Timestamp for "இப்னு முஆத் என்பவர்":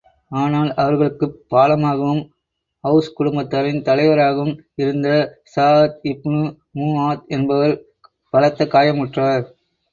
6.11-7.75